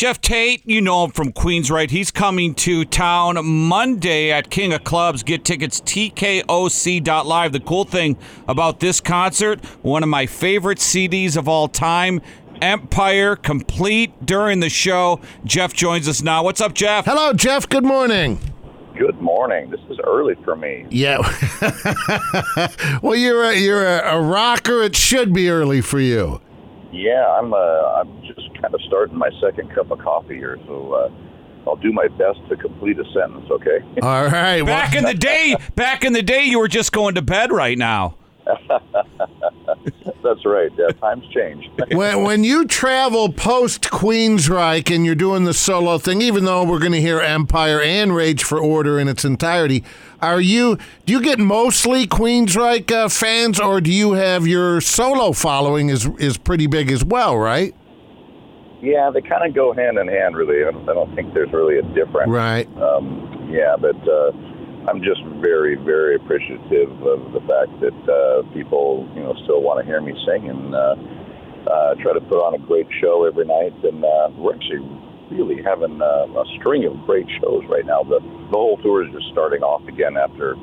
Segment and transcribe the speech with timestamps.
[0.00, 1.90] Geoff Tate, you know him from Queens, right?
[1.90, 5.22] He's coming to town Monday at King of Clubs.
[5.22, 7.52] Get tickets tkOC.live.
[7.52, 8.16] The cool thing
[8.48, 12.22] about this concert, one of my favorite CDs of all time,
[12.62, 15.20] Empire complete during the show.
[15.44, 16.44] Geoff joins us now.
[16.44, 17.04] What's up, Geoff?
[17.04, 17.68] Hello, Geoff.
[17.68, 18.40] Good morning.
[18.96, 19.68] Good morning.
[19.68, 20.86] This is early for me.
[20.88, 21.18] Yeah.
[23.02, 24.82] well, you're a, you're a, a rocker.
[24.82, 26.40] It should be early for you.
[26.92, 27.54] Yeah, I'm.
[27.54, 31.10] Uh, I'm just kind of starting my second cup of coffee here, so uh,
[31.68, 33.48] I'll do my best to complete a sentence.
[33.50, 33.78] Okay.
[34.02, 34.62] All right.
[34.62, 37.78] Back in the day, back in the day, you were just going to bed right
[37.78, 38.16] now.
[40.22, 40.70] That's right.
[40.76, 41.70] Yeah, times change.
[41.90, 46.78] when, when you travel post Queensryche and you're doing the solo thing, even though we're
[46.78, 49.84] going to hear Empire and Rage for Order in its entirety,
[50.20, 55.32] are you do you get mostly Queensryche uh, fans, or do you have your solo
[55.32, 57.74] following is is pretty big as well, right?
[58.82, 60.64] yeah, they kind of go hand in hand, really.
[60.64, 62.30] I don't, I don't think there's really a difference.
[62.30, 62.66] Right.
[62.78, 64.32] Um, yeah, but uh,
[64.88, 69.80] I'm just very, very appreciative of the fact that uh, people, you know, still want
[69.80, 70.96] to hear me sing and uh,
[71.70, 73.76] uh, try to put on a great show every night.
[73.84, 74.80] And uh, we're actually
[75.30, 78.02] really having uh, a string of great shows right now.
[78.02, 80.56] The the whole tour is just starting off again after,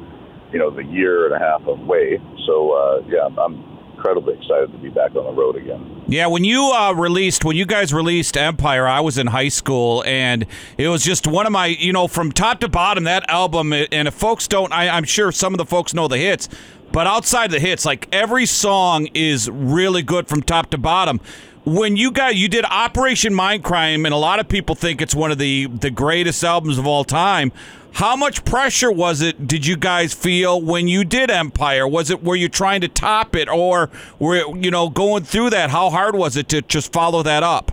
[0.52, 2.20] you know, the year and a half of wait.
[2.46, 6.04] So uh, yeah, I'm incredibly excited to be back on the road again.
[6.08, 10.04] Yeah, when you uh, released, when you guys released Empire, I was in high school,
[10.06, 10.46] and
[10.78, 13.74] it was just one of my, you know, from top to bottom, that album.
[13.74, 16.48] And if folks don't, I, I'm sure some of the folks know the hits,
[16.92, 21.20] but outside the hits, like every song is really good from top to bottom.
[21.66, 25.32] When you got you did Operation Mindcrime, and a lot of people think it's one
[25.32, 27.52] of the the greatest albums of all time.
[27.94, 29.48] How much pressure was it?
[29.48, 31.88] Did you guys feel when you did Empire?
[31.88, 35.72] Was it were you trying to top it, or were you know going through that?
[35.72, 37.72] How hard was it to just follow that up?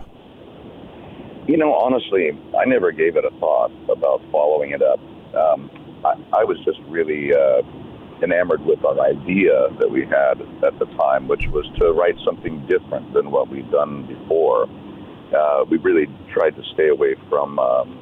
[1.47, 4.99] You know, honestly, I never gave it a thought about following it up.
[5.35, 5.69] Um,
[6.03, 7.61] I, I was just really uh,
[8.23, 12.65] enamored with an idea that we had at the time, which was to write something
[12.65, 14.67] different than what we'd done before.
[15.35, 18.01] Uh, we really tried to stay away from, um,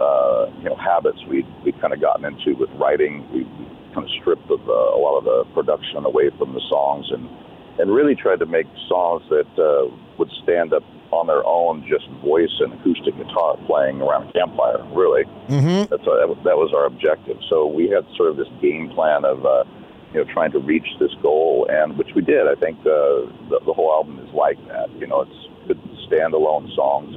[0.00, 3.26] uh, you know, habits we'd, we'd kind of gotten into with writing.
[3.32, 6.62] We, we kind of stripped of, uh, a lot of the production away from the
[6.68, 7.28] songs and,
[7.78, 12.08] and really tried to make songs that uh, would stand up on their own, just
[12.24, 14.82] voice and acoustic guitar playing around a campfire.
[14.92, 15.90] Really, Mm-hmm.
[15.90, 17.36] that's that, was, that was our objective.
[17.50, 19.64] So we had sort of this game plan of, uh,
[20.14, 22.46] you know, trying to reach this goal, and which we did.
[22.48, 24.88] I think uh, the, the whole album is like that.
[24.98, 27.14] You know, it's good standalone songs,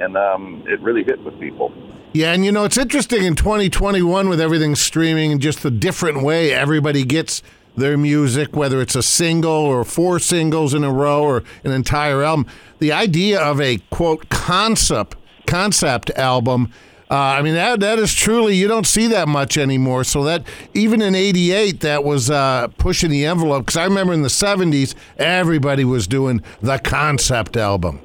[0.00, 1.72] and um, it really hit with people.
[2.12, 6.22] Yeah, and you know it's interesting in 2021 with everything streaming and just the different
[6.22, 7.42] way everybody gets
[7.76, 12.22] their music, whether it's a single or four singles in a row or an entire
[12.22, 12.46] album.
[12.78, 15.16] The idea of a quote concept
[15.46, 16.72] concept album.
[17.08, 20.02] Uh, I mean that that is truly you don't see that much anymore.
[20.02, 23.66] So that even in '88, that was uh, pushing the envelope.
[23.66, 28.00] Because I remember in the '70s, everybody was doing the concept album.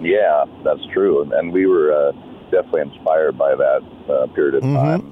[0.00, 2.12] Yeah, that's true, and, we were uh,
[2.50, 4.74] definitely inspired by that uh, period of Mhm.
[4.74, 5.02] time.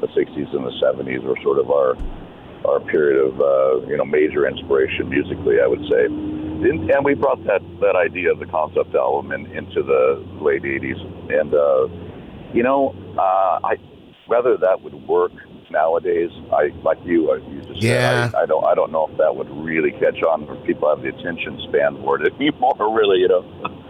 [0.00, 1.96] The '60s and the '70s were sort of our
[2.64, 6.06] our period of uh, you know major inspiration musically, I would say.
[6.06, 10.62] And, and we brought that that idea of the concept album in, into the late
[10.62, 11.00] '80s,
[11.40, 11.88] and uh,
[12.54, 13.76] you know, uh, I
[14.26, 15.32] whether that would work
[15.70, 18.28] nowadays, I like you, uh, you just Yeah.
[18.28, 20.88] said, I, I don't I don't know if that would really catch on, or people
[20.88, 22.74] have the attention span for it anymore.
[22.78, 23.44] Really, you know.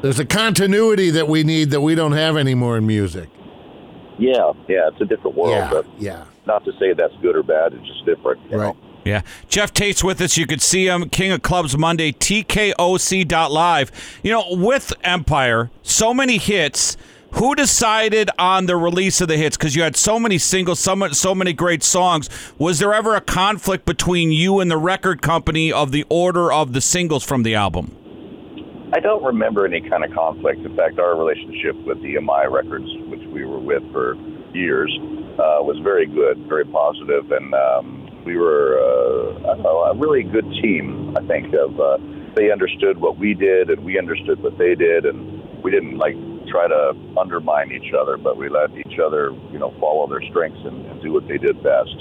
[0.04, 3.30] There's a continuity that we need that we don't have anymore in music.
[4.18, 6.24] Yeah, yeah, it's a different world, yeah, but yeah.
[6.44, 7.72] not to say that's good or bad.
[7.72, 8.38] It's just different.
[8.50, 8.66] you Right.
[8.66, 8.76] know?
[9.06, 9.22] Yeah.
[9.48, 10.36] Geoff Tate's with us.
[10.36, 13.90] You could see him, King of Clubs Monday, TKOC.live.
[14.22, 16.98] You know, with Empire, so many hits.
[17.36, 19.56] Who decided on the release of the hits?
[19.56, 22.28] Because you had so many singles, so, much, so many great songs.
[22.58, 26.74] Was there ever a conflict between you and the record company of the order of
[26.74, 27.96] the singles from the album?
[28.94, 30.60] I don't remember any kind of conflict.
[30.60, 34.14] In fact, our relationship with EMI Records, which we were with for
[34.54, 34.96] years,
[35.34, 39.96] uh, was very good, very positive, and um, we were uh, I don't know, a
[39.96, 41.16] really good team.
[41.16, 41.98] I think of uh,
[42.36, 46.14] they understood what we did, and we understood what they did, and we didn't like
[46.46, 50.60] try to undermine each other, but we let each other, you know, follow their strengths
[50.64, 51.98] and, and do what they did best,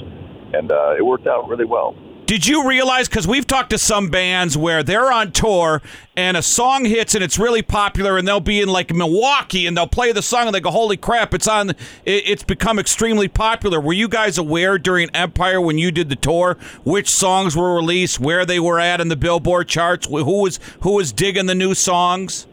[0.53, 1.95] and uh, it worked out really well.
[2.33, 3.07] Did you realize?
[3.07, 5.83] Because we've talked to some bands where they're on tour
[6.17, 9.77] and a song hits and it's really popular, and they'll be in like Milwaukee and
[9.77, 11.35] they'll play the song and they go, "Holy crap!
[11.35, 11.69] It's on!
[11.69, 16.15] It, it's become extremely popular." Were you guys aware during Empire when you did the
[16.15, 20.59] tour which songs were released, where they were at in the Billboard charts, who was
[20.81, 22.47] who was digging the new songs?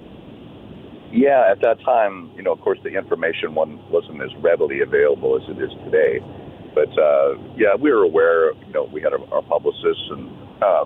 [1.11, 5.41] Yeah, at that time, you know, of course, the information one wasn't as readily available
[5.43, 6.21] as it is today.
[6.75, 8.53] But uh, yeah, we were aware.
[8.53, 9.20] You know, we had our,
[10.11, 10.31] and
[10.62, 10.85] uh,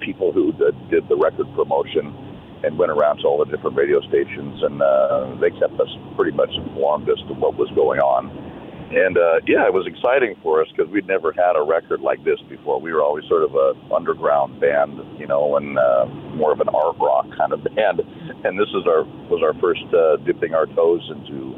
[0.00, 2.14] people who did, did the record promotion
[2.62, 6.32] and went around to all the different radio stations, and uh, they kept us pretty
[6.32, 8.28] much informed as to what was going on.
[8.90, 12.24] And uh, yeah, it was exciting for us because we'd never had a record like
[12.24, 12.80] this before.
[12.80, 16.68] We were always sort of a underground band, you know, and uh, more of an
[16.74, 18.02] art rock kind of band.
[18.42, 21.54] And this is our was our first uh, dipping our toes into,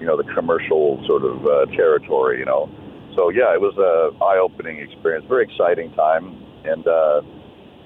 [0.00, 2.72] you know, the commercial sort of uh, territory, you know.
[3.14, 6.32] So yeah, it was a eye-opening experience, very exciting time,
[6.64, 7.22] and uh,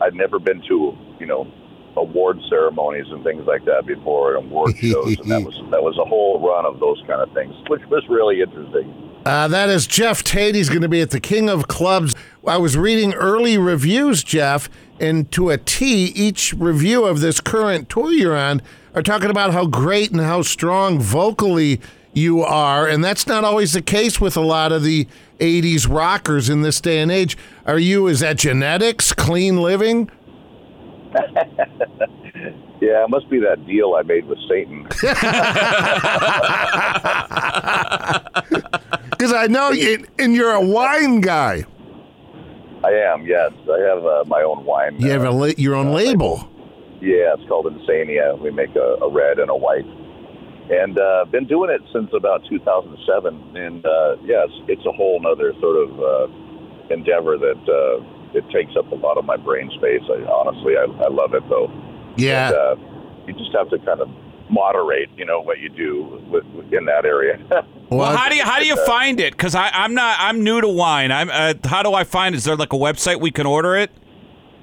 [0.00, 1.50] I'd never been to, you know,
[1.96, 5.96] award ceremonies and things like that before, and award shows, and that was that was
[5.98, 9.12] a whole run of those kind of things, which was really interesting.
[9.26, 10.54] Uh, that is Geoff Tate.
[10.54, 12.14] He's going to be at the King of Clubs.
[12.46, 14.68] I was reading early reviews, Geoff,
[15.00, 18.60] and to a T, each review of this current tour you're on
[18.94, 21.80] are talking about how great and how strong vocally
[22.14, 22.86] you are.
[22.86, 25.06] And that's not always the case with a lot of the
[25.40, 27.36] 80s rockers in this day and age.
[27.66, 30.10] Are you, is that genetics, clean living?
[32.80, 34.82] Yeah, it must be that deal I made with Satan.
[39.10, 41.64] Because I know you, and you're a wine guy.
[42.84, 43.52] I am, yes.
[43.72, 45.00] I have uh, my own wine.
[45.00, 46.48] You have uh, a, la- your own label.
[47.00, 48.38] Yeah, it's called Insania.
[48.38, 49.86] We make a, a red and a white.
[50.70, 53.56] And uh, been doing it since about 2007.
[53.56, 58.76] And uh, yes, it's a whole other sort of uh, endeavor that uh, it takes
[58.76, 60.02] up a lot of my brain space.
[60.08, 61.70] I, honestly, I, I love it though.
[62.16, 62.48] Yeah.
[62.48, 62.76] And, uh,
[63.26, 64.08] you just have to kind of
[64.50, 67.38] moderate, you know, what you do with, in that area.
[67.90, 69.34] Well, how do you how do you find it?
[69.34, 71.12] Because I'm not I'm new to wine.
[71.12, 72.34] I'm uh, how do I find?
[72.34, 72.38] it?
[72.38, 73.90] Is there like a website we can order it?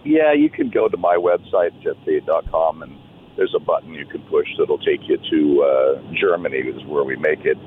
[0.03, 2.97] Yeah, you can go to my website, jefftate.com, and
[3.37, 7.15] there's a button you can push that'll take you to uh, Germany, is where we
[7.15, 7.57] make it.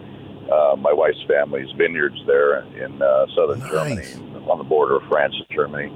[0.53, 4.15] Uh, my wife's family's vineyards there in uh, southern Nice.
[4.15, 5.91] Germany, on the border of France and Germany.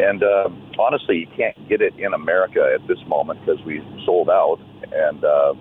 [0.00, 4.28] And uh, honestly, you can't get it in America at this moment because we sold
[4.28, 4.58] out,
[4.92, 5.54] and uh,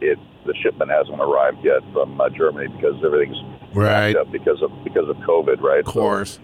[0.00, 3.36] it the shipment hasn't arrived yet from uh, Germany because everything's
[3.74, 4.14] Right.
[4.14, 5.80] backed up because of because of COVID, right?
[5.80, 6.38] Of course.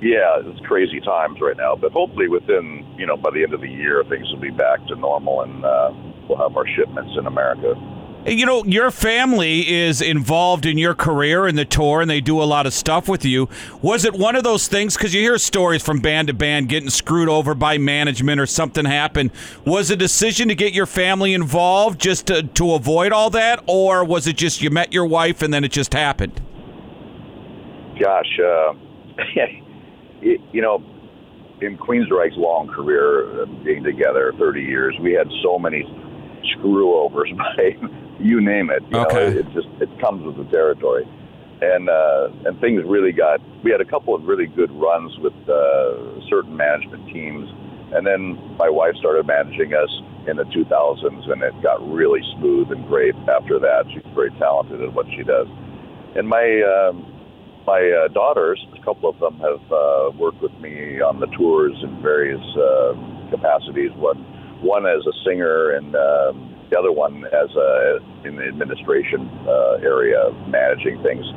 [0.00, 3.60] Yeah, it's crazy times right now, but hopefully within, you know, by the end of
[3.60, 5.90] the year, things will be back to normal and uh,
[6.28, 7.74] we'll have our shipments in America.
[8.26, 12.42] You know, your family is involved in your career and the tour, and they do
[12.42, 13.48] a lot of stuff with you.
[13.80, 14.96] Was it one of those things?
[14.96, 18.84] Because you hear stories from band to band getting screwed over by management or something
[18.84, 19.30] happened.
[19.64, 24.04] Was a decision to get your family involved just to, to avoid all that, or
[24.04, 26.40] was it just you met your wife and then it just happened?
[27.98, 28.74] Gosh, uh,
[30.20, 30.82] you, you know,
[31.60, 35.82] in Queensryche's long career, uh, being together 30 years, we had so many
[36.52, 37.74] screw overs by
[38.20, 38.82] you name it.
[38.90, 39.34] You Okay.
[39.34, 41.06] know, it just it comes with the territory.
[41.60, 43.40] And uh, and things really got.
[43.64, 47.50] We had a couple of really good runs with uh, certain management teams,
[47.92, 49.90] and then my wife started managing us
[50.28, 53.86] in the 2000s, and it got really smooth and great after that.
[53.92, 55.48] She's very talented at what she does.
[56.14, 57.02] And my um,
[57.68, 61.76] my uh, daughters, a couple of them have uh, worked with me on the tours
[61.84, 62.96] in various uh,
[63.28, 63.92] capacities.
[64.00, 64.24] One,
[64.64, 69.84] one as a singer, and um, the other one as a in the administration uh,
[69.84, 71.28] area, managing things.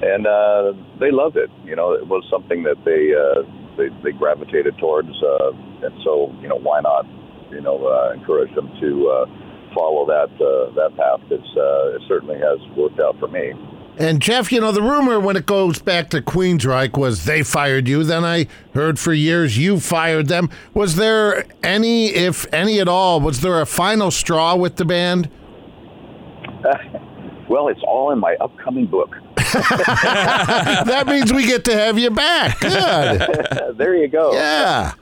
[0.00, 1.52] And uh, they loved it.
[1.68, 3.44] You know, it was something that they uh,
[3.76, 5.52] they, they gravitated towards, uh,
[5.84, 7.04] and so you know, why not?
[7.52, 9.24] You know, uh, encourage them to uh,
[9.76, 11.20] follow that uh, that path.
[11.28, 13.52] Because uh, it certainly has worked out for me.
[13.98, 17.88] And Geoff, you know, the rumor when it goes back to Queensryche was they fired
[17.88, 18.04] you.
[18.04, 20.50] Then I heard for years you fired them.
[20.74, 25.30] Was there any, if any at all, was there a final straw with the band?
[27.48, 29.14] Well, it's all in my upcoming book.
[29.52, 32.60] that means we get to have you back.
[32.60, 33.74] Good.
[33.76, 34.32] there you go.
[34.32, 34.92] Yeah.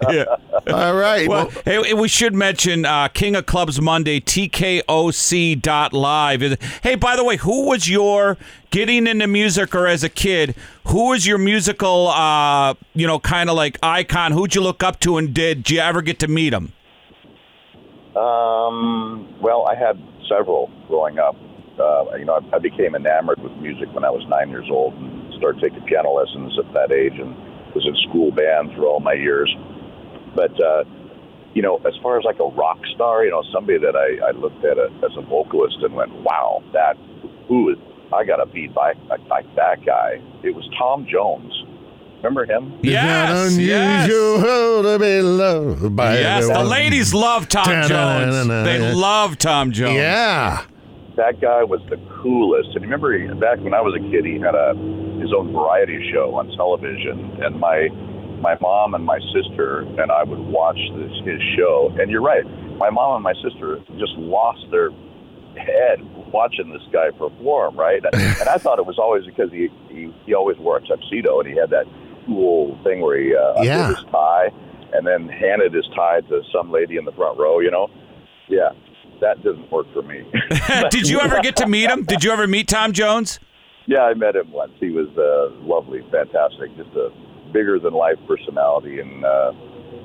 [0.72, 1.28] All right.
[1.28, 4.82] Well, hey, we should mention uh, King of Clubs Monday, TKOC.live.
[6.42, 8.36] Is- Hey, by the way, who was your
[8.70, 10.54] getting into music or as a kid?
[10.88, 14.32] Who was your musical, uh, you know, kind of like icon?
[14.32, 16.72] Who'd you look up to, and did, did you ever get to meet him?
[18.16, 21.36] Um, well, I had several growing up.
[21.78, 24.94] Uh, you know, I, I became enamored with music when I was nine years old
[24.94, 27.34] and started taking piano lessons at that age and
[27.74, 29.52] was in school band for all my years.
[30.34, 30.84] But, uh,
[31.54, 34.30] you know, as far as like a rock star, you know, somebody that I, I
[34.32, 36.96] looked at it as a vocalist and went, wow, that,
[37.48, 37.78] who is,
[38.12, 38.96] I got to be like,
[39.28, 40.20] like that guy.
[40.42, 41.52] It was Tom Jones.
[42.18, 42.78] Remember him?
[42.82, 44.08] Yes, yes.
[44.08, 48.46] unusual to be loved by Yes, the ladies love Tom Jones.
[48.48, 49.96] They love Tom Jones.
[49.96, 50.64] Yeah.
[51.16, 52.70] That guy was the coolest.
[52.74, 54.74] And remember, he, back when I was a kid, he had a
[55.20, 57.88] his own variety show on television, and my
[58.40, 61.94] my mom and my sister and I would watch this his show.
[61.98, 62.44] And you're right,
[62.78, 64.90] my mom and my sister just lost their
[65.56, 66.02] head
[66.32, 68.02] watching this guy perform, right?
[68.12, 71.48] and I thought it was always because he he, he always wore a tuxedo and
[71.48, 71.86] he had that
[72.26, 73.88] cool thing where he uh, Yeah.
[73.88, 74.50] his tie
[74.92, 77.60] and then handed his tie to some lady in the front row.
[77.60, 77.88] You know,
[78.48, 78.70] yeah,
[79.24, 80.24] that doesn't work for me.
[80.90, 82.04] Did you ever get to meet him?
[82.04, 83.40] Did you ever meet Tom Jones?
[83.86, 84.72] Yeah, I met him once.
[84.80, 87.10] He was uh, lovely, fantastic, just a
[87.52, 89.52] bigger than life personality and uh,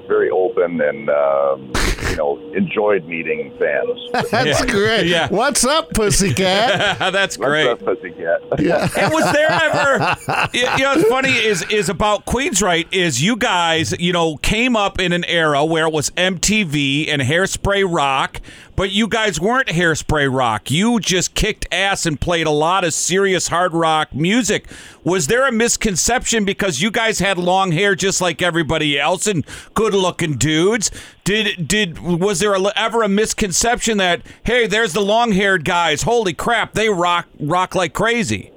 [0.07, 1.71] very open and um,
[2.09, 3.99] you know enjoyed meeting fans.
[4.31, 4.65] That's Yeah.
[4.65, 5.07] great.
[5.07, 5.27] Yeah.
[5.29, 6.99] What's up, pussycat?
[7.13, 7.67] That's great.
[7.67, 8.17] What's great.
[8.27, 8.59] up, pussycat?
[8.65, 8.89] yeah.
[8.97, 10.49] And was there ever?
[10.53, 14.75] you you know, what's funny is is about Queensryche is you guys, you know, came
[14.75, 18.41] up in an era where it was MTV and Hairspray Rock,
[18.79, 20.71] but you guys weren't Hairspray Rock.
[20.71, 24.67] You just kicked ass and played a lot of serious hard rock music.
[25.03, 29.45] Was there a misconception because you guys had long hair just like everybody else and
[29.73, 30.91] good-looking dudes?
[31.25, 36.03] Did did was there a, ever a misconception that hey, there's the long-haired guys?
[36.03, 38.53] Holy crap, they rock rock like crazy.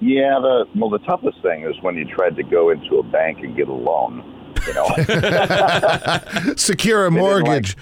[0.00, 3.38] Yeah, the well, the toughest thing is when you tried to go into a bank
[3.38, 4.32] and get a loan.
[4.66, 4.86] You know,
[6.56, 7.76] Secure a didn't mortgage.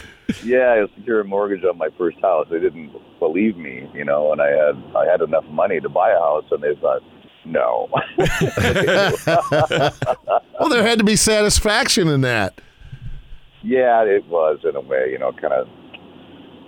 [0.45, 2.47] Yeah, I was secure a mortgage on my first house.
[2.51, 6.11] They didn't believe me, you know, and I had I had enough money to buy
[6.11, 7.03] a house, and they thought,
[7.45, 7.89] no.
[10.61, 12.61] well, there had to be satisfaction in that.
[13.63, 15.69] Yeah, it was in a way, you know, kind of,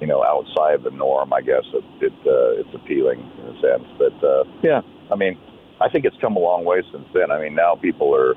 [0.00, 1.32] you know, outside the norm.
[1.32, 4.80] I guess it, it uh, it's appealing in a sense, but uh, yeah,
[5.10, 5.38] I mean,
[5.80, 7.30] I think it's come a long way since then.
[7.30, 8.34] I mean, now people are,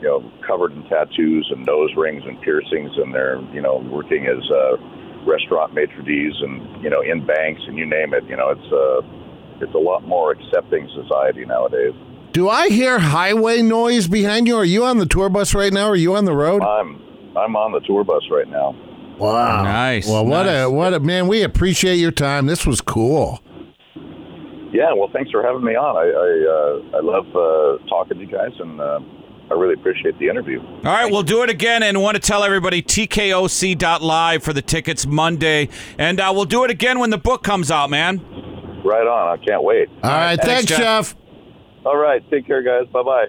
[0.00, 4.26] you know, covered in tattoos and nose rings and piercings, and they're, you know, working
[4.26, 4.76] as uh,
[5.26, 8.24] restaurant maitre d's and you know in banks and you name it.
[8.24, 11.92] You know, it's uh, it's a lot more accepting society nowadays.
[12.32, 14.56] Do I hear highway noise behind you?
[14.56, 15.88] Are you on the tour bus right now?
[15.88, 16.62] Are you on the road?
[16.62, 17.02] I'm
[17.36, 18.74] I'm on the tour bus right now.
[19.18, 19.64] Wow.
[19.64, 20.64] Nice, Well, what nice.
[20.64, 21.28] a what a man.
[21.28, 22.46] We appreciate your time.
[22.46, 23.40] This was cool.
[24.72, 25.96] Yeah, well, thanks for having me on.
[25.96, 29.00] I I, uh, I love uh, talking to you guys, and uh,
[29.50, 30.60] I really appreciate the interview.
[30.60, 35.06] All right, we'll do it again and want to tell everybody tkOC.live for the tickets
[35.06, 35.68] Monday.
[35.98, 38.18] And uh, we'll do it again when the book comes out, man.
[38.84, 39.38] Right on.
[39.38, 39.88] I can't wait.
[40.02, 40.36] All right.
[40.40, 41.14] Thanks, Thanks, Geoff.
[41.14, 41.16] Geoff.
[41.84, 42.22] All right.
[42.30, 42.86] Take care, guys.
[42.92, 43.26] Bye bye.